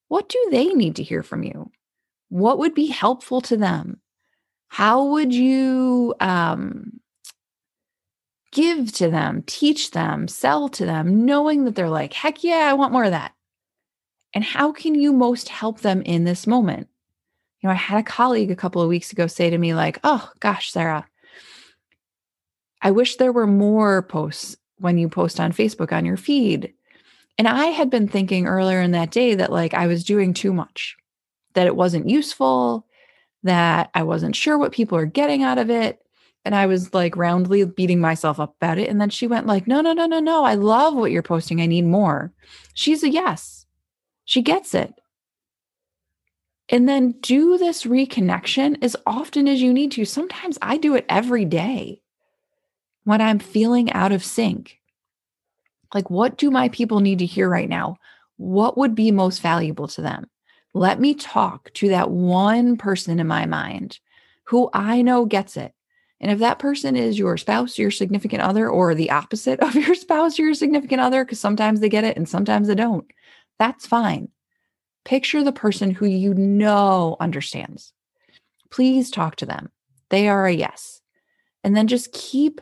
What 0.08 0.30
do 0.30 0.48
they 0.52 0.68
need 0.68 0.96
to 0.98 1.04
hear 1.04 1.24
from 1.24 1.44
you? 1.44 1.72
What 2.30 2.60
would 2.60 2.76
be 2.76 2.88
helpful 2.88 3.42
to 3.42 3.58
them? 3.58 4.00
How 4.68 5.06
would 5.06 5.34
you 5.34 6.16
um, 6.20 7.00
give 8.52 8.92
to 8.94 9.10
them, 9.10 9.44
teach 9.46 9.92
them, 9.92 10.28
sell 10.28 10.70
to 10.70 10.86
them, 10.86 11.26
knowing 11.26 11.66
that 11.66 11.76
they're 11.76 11.90
like, 11.90 12.14
heck 12.14 12.44
yeah, 12.44 12.68
I 12.70 12.74
want 12.74 12.92
more 12.94 13.04
of 13.04 13.12
that? 13.12 13.34
And 14.34 14.44
how 14.44 14.72
can 14.72 14.96
you 14.96 15.14
most 15.14 15.50
help 15.50 15.82
them 15.82 16.02
in 16.02 16.24
this 16.24 16.48
moment? 16.48 16.88
You 17.62 17.68
know, 17.68 17.74
I 17.74 17.78
had 17.78 18.00
a 18.00 18.04
colleague 18.04 18.52
a 18.52 18.56
couple 18.56 18.82
of 18.82 18.90
weeks 18.90 19.12
ago 19.12 19.28
say 19.28 19.50
to 19.50 19.58
me, 19.58 19.74
like, 19.74 20.00
oh 20.04 20.30
gosh, 20.40 20.72
Sarah, 20.72 21.08
I 22.82 22.92
wish 22.92 23.16
there 23.16 23.32
were 23.32 23.48
more 23.48 24.02
posts 24.02 24.58
when 24.78 24.98
you 24.98 25.08
post 25.08 25.40
on 25.40 25.54
Facebook 25.54 25.94
on 25.94 26.06
your 26.06 26.18
feed. 26.18 26.74
And 27.38 27.48
I 27.48 27.68
had 27.68 27.90
been 27.90 28.08
thinking 28.08 28.46
earlier 28.46 28.82
in 28.82 28.92
that 28.92 29.12
day 29.12 29.36
that 29.36 29.52
like 29.52 29.74
I 29.74 29.88
was 29.88 30.04
doing 30.04 30.34
too 30.34 30.54
much, 30.54 30.98
that 31.54 31.68
it 31.68 31.76
wasn't 31.76 32.10
useful, 32.10 32.86
that 33.44 33.90
I 33.94 34.04
wasn't 34.04 34.36
sure 34.36 34.58
what 34.58 34.72
people 34.72 34.98
are 34.98 35.06
getting 35.06 35.44
out 35.44 35.58
of 35.58 35.70
it. 35.70 36.00
And 36.46 36.54
I 36.54 36.66
was 36.66 36.94
like 36.94 37.16
roundly 37.16 37.64
beating 37.64 38.02
myself 38.02 38.40
up 38.40 38.56
about 38.58 38.78
it. 38.78 38.90
And 38.90 39.00
then 39.00 39.10
she 39.10 39.28
went 39.28 39.48
like, 39.48 39.66
no, 39.66 39.80
no, 39.80 39.94
no, 39.94 40.06
no, 40.06 40.20
no. 40.20 40.44
I 40.44 40.56
love 40.56 40.94
what 40.94 41.12
you're 41.12 41.24
posting. 41.24 41.62
I 41.62 41.66
need 41.66 41.86
more. 41.86 42.34
She's 42.74 43.04
a 43.04 43.10
yes. 43.10 43.66
She 44.26 44.42
gets 44.42 44.74
it. 44.74 44.94
And 46.70 46.88
then 46.88 47.12
do 47.22 47.58
this 47.58 47.84
reconnection 47.84 48.78
as 48.82 48.96
often 49.06 49.48
as 49.48 49.62
you 49.62 49.74
need 49.74 49.92
to. 49.94 50.06
Sometimes 50.06 50.58
I 50.62 50.78
do 50.78 50.96
it 50.96 51.06
every 51.10 51.46
day 51.46 52.02
when 53.04 53.22
I'm 53.22 53.40
feeling 53.40 53.92
out 53.92 54.12
of 54.12 54.24
sync. 54.24 54.80
Like, 55.94 56.10
what 56.10 56.38
do 56.38 56.50
my 56.50 56.70
people 56.70 57.02
need 57.02 57.20
to 57.20 57.26
hear 57.26 57.50
right 57.50 57.70
now? 57.70 57.98
What 58.38 58.78
would 58.78 58.96
be 58.96 59.12
most 59.12 59.42
valuable 59.42 59.88
to 59.90 60.02
them? 60.02 60.30
Let 60.74 61.00
me 61.00 61.14
talk 61.14 61.72
to 61.76 61.90
that 61.90 62.10
one 62.10 62.78
person 62.78 63.20
in 63.20 63.28
my 63.28 63.46
mind 63.46 64.00
who 64.46 64.70
I 64.74 65.02
know 65.02 65.26
gets 65.26 65.56
it. 65.56 65.74
And 66.20 66.32
if 66.32 66.40
that 66.40 66.58
person 66.58 66.96
is 66.96 67.20
your 67.20 67.38
spouse, 67.38 67.78
your 67.78 67.92
significant 67.92 68.42
other, 68.42 68.70
or 68.70 68.96
the 68.96 69.12
opposite 69.12 69.60
of 69.60 69.76
your 69.76 69.94
spouse, 69.94 70.40
your 70.40 70.54
significant 70.54 71.02
other, 71.02 71.24
because 71.24 71.40
sometimes 71.40 71.80
they 71.80 71.90
get 71.90 72.06
it 72.06 72.18
and 72.18 72.28
sometimes 72.28 72.68
they 72.68 72.76
don't, 72.76 73.06
that's 73.60 73.86
fine. 73.86 74.30
Picture 75.06 75.44
the 75.44 75.52
person 75.52 75.92
who 75.92 76.06
you 76.06 76.34
know 76.34 77.18
understands. 77.20 77.94
Please 78.70 79.12
talk 79.12 79.36
to 79.38 79.46
them. 79.46 79.70
They 80.10 80.28
are 80.28 80.46
a 80.46 80.54
yes. 80.54 81.02
And 81.64 81.76
then 81.76 81.88
just 81.88 82.12
keep 82.12 82.62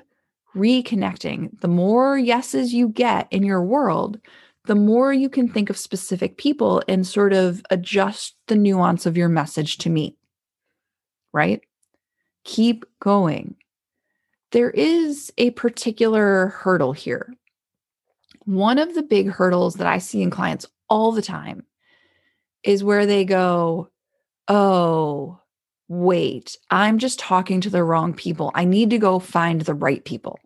reconnecting. 0.56 1.60
The 1.62 1.68
more 1.68 2.18
yeses 2.18 2.74
you 2.74 2.90
get 2.90 3.28
in 3.32 3.44
your 3.44 3.64
world, 3.64 4.20
the 4.66 4.76
more 4.76 5.12
you 5.12 5.30
can 5.30 5.48
think 5.48 5.70
of 5.70 5.78
specific 5.78 6.38
people 6.38 6.84
and 6.88 7.06
sort 7.06 7.34
of 7.34 7.64
adjust 7.70 8.36
the 8.48 8.56
nuance 8.56 9.06
of 9.06 9.18
your 9.18 9.30
message 9.30 9.78
to 9.80 9.90
meet. 9.90 10.18
Right? 11.34 11.62
Keep 12.44 12.86
going. 13.00 13.56
There 14.52 14.72
is 14.72 15.32
a 15.38 15.52
particular 15.52 16.48
hurdle 16.48 16.92
here. 16.92 17.34
One 18.46 18.80
of 18.80 18.96
the 18.96 19.04
big 19.04 19.30
hurdles 19.30 19.76
that 19.76 19.88
I 19.88 20.00
see 20.00 20.22
in 20.22 20.30
clients 20.30 20.68
all 20.92 21.14
the 21.14 21.22
time 21.22 21.66
is 22.64 22.84
where 22.84 23.06
they 23.06 23.24
go, 23.24 23.90
Oh, 24.50 25.40
wait, 25.88 26.58
I'm 26.70 27.00
just 27.00 27.18
talking 27.18 27.62
to 27.62 27.70
the 27.70 27.84
wrong 27.84 28.14
people. 28.14 28.52
I 28.54 28.66
need 28.66 28.90
to 28.90 28.98
go 28.98 29.18
find 29.20 29.62
the 29.62 29.74
right 29.74 30.04
people. 30.04 30.38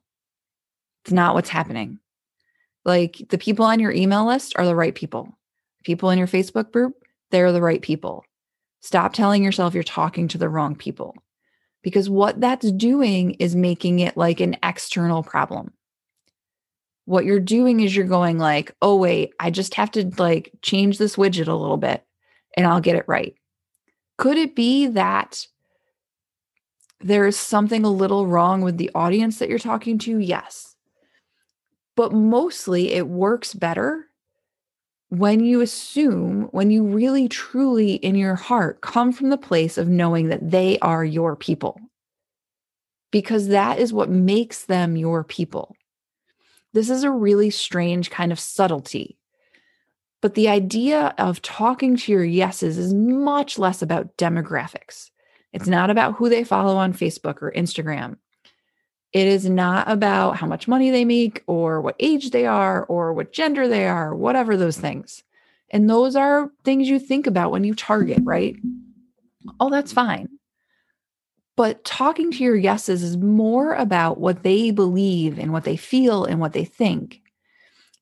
It's 1.04 1.12
not 1.12 1.34
what's 1.34 1.50
happening. 1.50 2.00
Like 2.84 3.26
the 3.30 3.40
people 3.40 3.66
on 3.66 3.80
your 3.80 3.92
email 3.92 4.28
list 4.28 4.54
are 4.58 4.66
the 4.66 4.76
right 4.76 4.94
people. 4.94 5.36
People 5.84 6.12
in 6.12 6.20
your 6.20 6.28
Facebook 6.28 6.72
group, 6.72 6.94
they're 7.32 7.52
the 7.52 7.62
right 7.62 7.82
people. 7.82 8.24
Stop 8.82 9.14
telling 9.14 9.44
yourself 9.44 9.74
you're 9.74 9.84
talking 9.84 10.28
to 10.28 10.38
the 10.38 10.50
wrong 10.50 10.76
people 10.76 11.16
because 11.82 12.08
what 12.10 12.40
that's 12.40 12.72
doing 12.72 13.32
is 13.34 13.56
making 13.56 14.00
it 14.00 14.16
like 14.16 14.40
an 14.40 14.58
external 14.62 15.24
problem. 15.24 15.74
What 17.06 17.26
you're 17.26 17.40
doing 17.40 17.80
is 17.82 17.96
you're 17.96 18.06
going 18.06 18.38
like, 18.40 18.76
"Oh 18.82 18.96
wait, 18.98 19.34
I 19.40 19.52
just 19.52 19.76
have 19.76 19.92
to 19.92 20.12
like 20.18 20.52
change 20.62 20.98
this 20.98 21.16
widget 21.16 21.48
a 21.48 21.54
little 21.54 21.78
bit 21.78 22.04
and 22.58 22.66
I'll 22.68 22.82
get 22.82 22.96
it 22.96 23.06
right." 23.08 23.36
Could 24.18 24.38
it 24.38 24.56
be 24.56 24.88
that 24.88 25.46
there's 27.02 27.36
something 27.38 27.84
a 27.84 27.90
little 27.92 28.26
wrong 28.28 28.62
with 28.62 28.78
the 28.78 28.92
audience 28.96 29.40
that 29.40 29.50
you're 29.50 29.60
talking 29.60 29.98
to? 30.00 30.18
Yes. 30.20 30.76
But 31.96 32.14
mostly 32.14 32.92
it 32.94 33.08
works 33.08 33.54
better 33.54 34.08
when 35.10 35.40
you 35.40 35.62
assume, 35.62 36.44
when 36.52 36.72
you 36.72 36.84
really 36.84 37.28
truly 37.30 37.96
in 37.96 38.16
your 38.16 38.36
heart 38.36 38.82
come 38.82 39.12
from 39.12 39.30
the 39.30 39.38
place 39.38 39.78
of 39.78 39.88
knowing 39.88 40.30
that 40.30 40.50
they 40.52 40.80
are 40.80 41.06
your 41.06 41.36
people, 41.36 41.80
because 43.12 43.48
that 43.50 43.80
is 43.80 43.94
what 43.94 44.10
makes 44.10 44.66
them 44.66 44.96
your 44.98 45.24
people. 45.24 45.75
This 46.76 46.92
is 46.92 47.04
a 47.04 47.10
really 47.12 47.50
strange 47.50 48.12
kind 48.12 48.32
of 48.32 48.40
subtlety 48.40 49.18
but 50.26 50.34
the 50.34 50.50
idea 50.50 51.14
of 51.20 51.40
talking 51.44 51.96
to 51.96 52.12
your 52.12 52.24
yeses 52.24 52.80
is 52.80 52.96
much 52.96 53.60
less 53.60 53.84
about 53.84 54.18
demographics. 54.18 55.12
It's 55.54 55.68
not 55.68 55.92
about 55.92 56.16
who 56.16 56.30
they 56.30 56.44
follow 56.44 56.78
on 56.78 56.94
Facebook 56.94 57.44
or 57.44 57.54
Instagram. 57.56 58.18
It 59.14 59.28
is 59.28 59.48
not 59.48 59.88
about 59.88 60.38
how 60.38 60.48
much 60.48 60.68
money 60.68 60.90
they 60.90 61.06
make 61.06 61.44
or 61.46 61.80
what 61.80 61.96
age 62.00 62.32
they 62.32 62.48
are 62.48 62.86
or 62.86 63.14
what 63.14 63.34
gender 63.34 63.68
they 63.68 63.86
are, 63.86 64.16
whatever 64.16 64.58
those 64.58 64.78
things. 64.78 65.22
And 65.70 65.88
those 65.88 66.16
are 66.16 66.50
things 66.64 66.90
you 66.90 66.98
think 66.98 67.28
about 67.28 67.52
when 67.52 67.64
you 67.64 67.76
target, 67.76 68.22
right? 68.24 68.56
Oh, 69.60 69.70
that's 69.70 69.94
fine. 69.94 70.28
But 71.58 71.84
talking 71.86 72.32
to 72.32 72.44
your 72.44 72.56
yeses 72.56 73.02
is 73.02 73.18
more 73.18 73.74
about 73.74 74.20
what 74.20 74.44
they 74.44 74.72
believe 74.72 75.40
and 75.40 75.54
what 75.54 75.64
they 75.64 75.78
feel 75.78 76.26
and 76.26 76.40
what 76.40 76.54
they 76.54 76.66
think. 76.66 77.22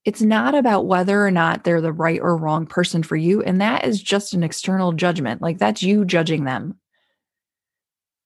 It's 0.05 0.21
not 0.21 0.55
about 0.55 0.87
whether 0.87 1.25
or 1.25 1.31
not 1.31 1.63
they're 1.63 1.79
the 1.79 1.93
right 1.93 2.19
or 2.19 2.35
wrong 2.35 2.65
person 2.65 3.03
for 3.03 3.15
you. 3.15 3.41
And 3.41 3.61
that 3.61 3.85
is 3.85 4.01
just 4.01 4.33
an 4.33 4.43
external 4.43 4.91
judgment. 4.91 5.41
Like 5.41 5.59
that's 5.59 5.83
you 5.83 6.03
judging 6.03 6.43
them. 6.43 6.75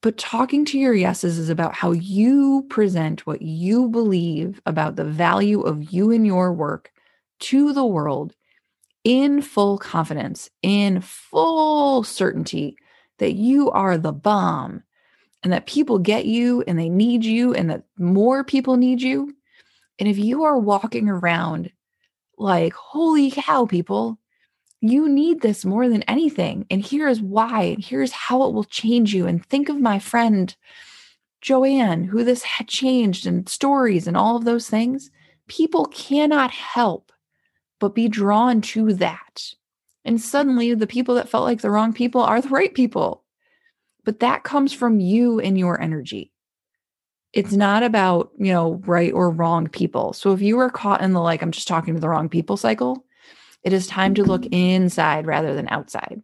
But 0.01 0.17
talking 0.17 0.63
to 0.65 0.79
your 0.79 0.93
yeses 0.93 1.37
is 1.37 1.49
about 1.49 1.73
how 1.73 1.91
you 1.91 2.65
present 2.69 3.25
what 3.27 3.41
you 3.41 3.89
believe 3.89 4.61
about 4.65 4.95
the 4.95 5.03
value 5.03 5.61
of 5.61 5.91
you 5.91 6.11
and 6.11 6.25
your 6.25 6.53
work 6.53 6.91
to 7.39 7.73
the 7.73 7.85
world 7.85 8.33
in 9.03 9.41
full 9.41 9.77
confidence, 9.77 10.49
in 10.61 11.01
full 11.01 12.03
certainty 12.03 12.77
that 13.17 13.33
you 13.33 13.69
are 13.71 13.97
the 13.97 14.13
bomb 14.13 14.83
and 15.47 15.53
that 15.53 15.65
people 15.65 15.97
get 15.97 16.25
you 16.25 16.61
and 16.67 16.77
they 16.77 16.89
need 16.89 17.23
you 17.23 17.53
and 17.53 17.69
that 17.69 17.83
more 17.97 18.43
people 18.43 18.75
need 18.75 19.01
you. 19.01 19.33
And 19.97 20.09
if 20.09 20.17
you 20.17 20.43
are 20.43 20.59
walking 20.59 21.07
around 21.07 21.71
like, 22.37 22.73
holy 22.73 23.31
cow, 23.31 23.65
people, 23.65 24.19
you 24.81 25.07
need 25.07 25.39
this 25.39 25.63
more 25.63 25.87
than 25.87 26.03
anything. 26.03 26.65
And 26.69 26.85
here's 26.85 27.21
why, 27.21 27.61
and 27.61 27.81
here's 27.81 28.11
how 28.11 28.43
it 28.43 28.53
will 28.53 28.65
change 28.65 29.13
you. 29.13 29.25
And 29.25 29.45
think 29.45 29.69
of 29.69 29.79
my 29.79 29.99
friend 29.99 30.53
Joanne, 31.39 32.03
who 32.03 32.25
this 32.25 32.43
had 32.43 32.67
changed, 32.67 33.25
and 33.25 33.47
stories 33.47 34.05
and 34.05 34.17
all 34.17 34.35
of 34.35 34.43
those 34.43 34.69
things. 34.69 35.11
People 35.47 35.85
cannot 35.85 36.51
help 36.51 37.13
but 37.79 37.95
be 37.95 38.09
drawn 38.09 38.59
to 38.59 38.91
that. 38.95 39.53
And 40.03 40.19
suddenly, 40.19 40.73
the 40.73 40.87
people 40.87 41.15
that 41.15 41.29
felt 41.29 41.45
like 41.45 41.61
the 41.61 41.71
wrong 41.71 41.93
people 41.93 42.19
are 42.19 42.41
the 42.41 42.49
right 42.49 42.73
people. 42.73 43.23
But 44.07 44.21
that 44.21 44.45
comes 44.45 44.71
from 44.71 45.01
you 45.01 45.41
and 45.41 45.59
your 45.59 45.81
energy. 45.81 46.31
It's 47.33 47.51
not 47.51 47.83
about, 47.83 48.31
you 48.37 48.53
know, 48.53 48.81
right 48.85 49.11
or 49.11 49.29
wrong 49.29 49.67
people. 49.67 50.13
So 50.13 50.31
if 50.31 50.41
you 50.41 50.57
are 50.59 50.69
caught 50.69 51.01
in 51.01 51.11
the 51.11 51.19
like, 51.19 51.41
I'm 51.41 51.51
just 51.51 51.67
talking 51.67 51.93
to 51.93 51.99
the 51.99 52.07
wrong 52.07 52.29
people 52.29 52.55
cycle, 52.55 53.03
it 53.63 53.73
is 53.73 53.85
time 53.85 54.15
to 54.15 54.23
look 54.23 54.45
inside 54.45 55.27
rather 55.27 55.53
than 55.53 55.67
outside. 55.67 56.21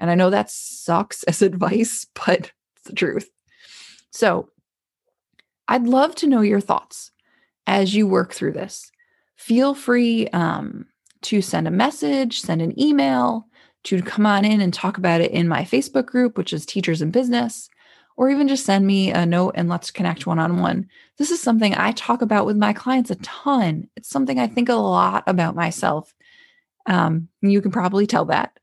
And 0.00 0.10
I 0.10 0.16
know 0.16 0.30
that 0.30 0.50
sucks 0.50 1.22
as 1.28 1.40
advice, 1.40 2.04
but 2.14 2.50
it's 2.74 2.86
the 2.86 2.94
truth. 2.94 3.30
So 4.10 4.48
I'd 5.68 5.86
love 5.86 6.16
to 6.16 6.26
know 6.26 6.40
your 6.40 6.60
thoughts 6.60 7.12
as 7.68 7.94
you 7.94 8.08
work 8.08 8.34
through 8.34 8.54
this. 8.54 8.90
Feel 9.36 9.76
free 9.76 10.26
um, 10.32 10.86
to 11.22 11.42
send 11.42 11.68
a 11.68 11.70
message, 11.70 12.40
send 12.40 12.60
an 12.60 12.76
email, 12.76 13.46
to 13.84 14.02
come 14.02 14.26
on 14.26 14.44
in 14.44 14.60
and 14.60 14.72
talk 14.72 14.98
about 14.98 15.20
it 15.20 15.30
in 15.30 15.48
my 15.48 15.62
Facebook 15.62 16.06
group, 16.06 16.36
which 16.36 16.52
is 16.52 16.66
Teachers 16.66 17.02
in 17.02 17.10
Business, 17.10 17.68
or 18.16 18.30
even 18.30 18.48
just 18.48 18.66
send 18.66 18.86
me 18.86 19.10
a 19.10 19.24
note 19.24 19.54
and 19.56 19.68
let's 19.68 19.90
connect 19.90 20.26
one 20.26 20.38
on 20.38 20.60
one. 20.60 20.88
This 21.16 21.30
is 21.30 21.40
something 21.40 21.74
I 21.74 21.92
talk 21.92 22.22
about 22.22 22.46
with 22.46 22.56
my 22.56 22.72
clients 22.72 23.10
a 23.10 23.14
ton. 23.16 23.88
It's 23.96 24.10
something 24.10 24.38
I 24.38 24.46
think 24.46 24.68
a 24.68 24.74
lot 24.74 25.24
about 25.26 25.54
myself 25.54 26.14
um, 26.86 27.28
you 27.40 27.60
can 27.60 27.70
probably 27.70 28.06
tell 28.06 28.26
that. 28.26 28.58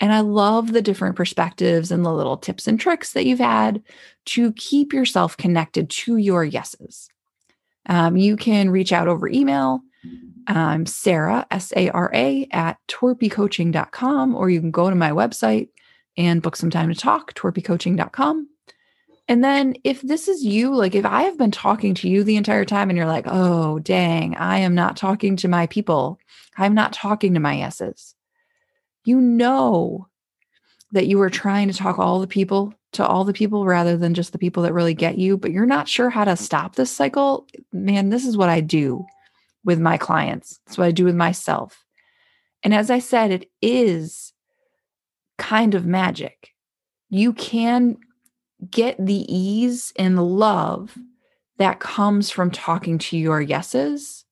And 0.00 0.12
I 0.12 0.20
love 0.20 0.72
the 0.72 0.82
different 0.82 1.16
perspectives 1.16 1.90
and 1.90 2.04
the 2.04 2.12
little 2.12 2.36
tips 2.36 2.66
and 2.66 2.80
tricks 2.80 3.12
that 3.12 3.26
you've 3.26 3.38
had 3.38 3.82
to 4.26 4.52
keep 4.52 4.92
yourself 4.92 5.36
connected 5.36 5.90
to 5.90 6.16
your 6.16 6.42
yeses. 6.42 7.08
Um, 7.86 8.16
you 8.16 8.36
can 8.36 8.70
reach 8.70 8.92
out 8.92 9.08
over 9.08 9.28
email. 9.28 9.80
I'm 10.46 10.86
Sarah, 10.86 11.46
S 11.50 11.72
A 11.76 11.90
R 11.90 12.10
A, 12.14 12.48
at 12.50 12.78
torpycoaching.com, 12.88 14.34
or 14.34 14.50
you 14.50 14.60
can 14.60 14.70
go 14.70 14.88
to 14.88 14.96
my 14.96 15.10
website 15.10 15.68
and 16.16 16.42
book 16.42 16.56
some 16.56 16.70
time 16.70 16.88
to 16.88 16.94
talk, 16.94 17.34
torpycoaching.com. 17.34 18.48
And 19.28 19.44
then 19.44 19.76
if 19.84 20.02
this 20.02 20.26
is 20.26 20.44
you, 20.44 20.74
like 20.74 20.94
if 20.94 21.04
I 21.04 21.22
have 21.22 21.38
been 21.38 21.52
talking 21.52 21.94
to 21.94 22.08
you 22.08 22.24
the 22.24 22.36
entire 22.36 22.64
time 22.64 22.90
and 22.90 22.96
you're 22.96 23.06
like, 23.06 23.26
oh, 23.28 23.78
dang, 23.78 24.34
I 24.36 24.58
am 24.58 24.74
not 24.74 24.96
talking 24.96 25.36
to 25.36 25.48
my 25.48 25.66
people, 25.68 26.18
I'm 26.56 26.74
not 26.74 26.92
talking 26.92 27.34
to 27.34 27.40
my 27.40 27.54
yeses. 27.54 28.14
You 29.04 29.20
know 29.20 30.08
that 30.92 31.06
you 31.06 31.20
are 31.20 31.30
trying 31.30 31.68
to 31.68 31.76
talk 31.76 31.98
all 31.98 32.20
the 32.20 32.26
people 32.26 32.74
to 32.92 33.06
all 33.06 33.22
the 33.24 33.32
people 33.32 33.64
rather 33.66 33.96
than 33.96 34.14
just 34.14 34.32
the 34.32 34.38
people 34.38 34.64
that 34.64 34.72
really 34.72 34.94
get 34.94 35.16
you, 35.16 35.36
but 35.36 35.52
you're 35.52 35.64
not 35.64 35.86
sure 35.86 36.10
how 36.10 36.24
to 36.24 36.36
stop 36.36 36.74
this 36.74 36.90
cycle. 36.90 37.46
Man, 37.72 38.08
this 38.08 38.26
is 38.26 38.36
what 38.36 38.48
I 38.48 38.60
do 38.60 39.06
with 39.64 39.78
my 39.78 39.96
clients. 39.96 40.60
It's 40.66 40.78
what 40.78 40.86
I 40.86 40.90
do 40.90 41.04
with 41.04 41.14
myself. 41.14 41.84
And 42.62 42.74
as 42.74 42.90
I 42.90 42.98
said, 42.98 43.30
it 43.30 43.50
is 43.62 44.32
kind 45.38 45.74
of 45.74 45.86
magic. 45.86 46.50
You 47.08 47.32
can 47.32 47.96
get 48.70 48.96
the 49.04 49.24
ease 49.34 49.92
and 49.96 50.22
love 50.22 50.96
that 51.58 51.80
comes 51.80 52.30
from 52.30 52.50
talking 52.50 52.98
to 52.98 53.16
your 53.16 53.40
yeses 53.40 54.24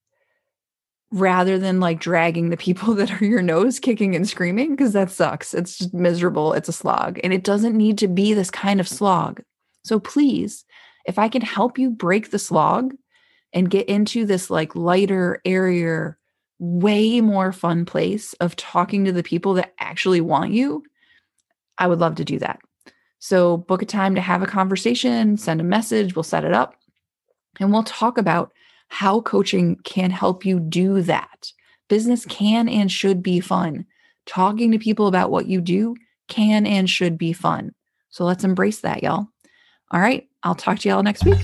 rather 1.11 1.59
than 1.59 1.81
like 1.81 1.99
dragging 1.99 2.51
the 2.51 2.57
people 2.57 2.95
that 2.95 3.21
are 3.21 3.25
your 3.25 3.43
noes 3.43 3.79
kicking 3.81 4.15
and 4.15 4.29
screaming 4.29 4.71
because 4.71 4.93
that 4.93 5.11
sucks. 5.11 5.55
It's 5.55 5.79
just 5.79 5.95
miserable. 5.95 6.53
It's 6.53 6.69
a 6.69 6.73
slog 6.73 7.19
and 7.25 7.33
it 7.33 7.45
doesn't 7.45 7.77
need 7.77 7.99
to 7.99 8.09
be 8.09 8.35
this 8.35 8.51
kind 8.51 8.81
of 8.81 8.89
slog. 8.89 9.43
So 9.85 9.99
please, 9.99 10.65
if 11.07 11.19
I 11.19 11.29
can 11.29 11.43
help 11.43 11.79
you 11.79 11.91
break 11.91 12.31
the 12.31 12.39
slog 12.39 12.95
and 13.53 13.71
get 13.71 13.89
into 13.89 14.27
this 14.27 14.51
like 14.51 14.75
lighter, 14.77 15.41
airier, 15.45 16.19
way 16.59 17.21
more 17.21 17.53
fun 17.53 17.85
place 17.85 18.35
of 18.35 18.57
talking 18.57 19.05
to 19.05 19.13
the 19.13 19.23
people 19.23 19.55
that 19.55 19.75
actually 19.79 20.21
want 20.21 20.53
you, 20.53 20.83
I 21.79 21.87
would 21.87 22.01
love 22.01 22.17
to 22.17 22.25
do 22.25 22.39
that. 22.41 22.59
So 23.21 23.57
book 23.57 23.83
a 23.83 23.87
time 23.87 24.15
to 24.15 24.21
have 24.21 24.43
a 24.43 24.47
conversation, 24.47 25.37
send 25.37 25.61
a 25.61 25.65
message, 25.65 26.15
we'll 26.15 26.23
set 26.23 26.45
it 26.45 26.53
up, 26.53 26.75
and 27.59 27.73
we'll 27.73 27.85
talk 27.85 28.19
about 28.19 28.53
how 28.89 29.21
coaching 29.21 29.77
can 29.85 30.11
help 30.11 30.45
you 30.45 30.61
do 30.61 31.03
that. 31.03 31.53
Business 31.89 32.25
can 32.27 32.69
and 32.69 32.91
should 32.91 33.23
be 33.23 33.41
fun. 33.41 33.87
Talking 34.27 34.73
to 34.73 34.79
people 34.79 35.07
about 35.07 35.31
what 35.31 35.47
you 35.47 35.61
do 35.61 35.97
can 36.29 36.67
and 36.67 36.89
should 36.89 37.19
be 37.19 37.33
fun. 37.33 37.75
So 38.11 38.25
let's 38.25 38.45
embrace 38.45 38.81
that, 38.81 39.03
y'all. 39.03 39.29
All 39.91 40.01
right, 40.01 40.29
I'll 40.43 40.55
talk 40.55 40.79
to 40.81 40.89
y'all 40.89 41.03
next 41.03 41.25
week. 41.25 41.39